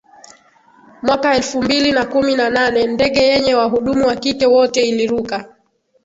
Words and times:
mwaka 1.01 1.35
elfu 1.35 1.61
mbili 1.63 1.91
na 1.91 2.05
kumi 2.05 2.35
na 2.35 2.49
nane 2.49 2.87
ndege 2.87 3.21
yenye 3.23 3.55
wahudumu 3.55 4.07
wa 4.07 4.15
kike 4.15 4.45
wote 4.45 4.81
iliruka 4.89 5.49